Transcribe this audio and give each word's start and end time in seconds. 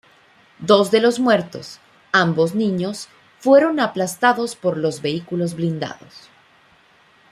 Dos 0.57 0.89
de 0.89 0.99
los 0.99 1.19
muertos, 1.19 1.79
ambos 2.11 2.55
niños, 2.55 3.07
fueron 3.37 3.79
aplastados 3.79 4.55
por 4.55 4.77
los 4.77 5.03
vehículos 5.03 5.53
blindados. 5.53 6.31